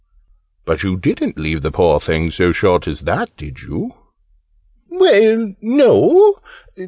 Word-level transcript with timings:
"But 0.65 0.81
you 0.81 0.97
didn't 0.97 1.37
leave 1.37 1.61
the 1.61 1.69
poor 1.71 1.99
thing 1.99 2.31
so 2.31 2.51
short 2.51 2.87
as 2.87 3.01
that, 3.01 3.37
did 3.37 3.61
you?" 3.61 3.93
"Well, 4.89 5.53
no. 5.61 6.37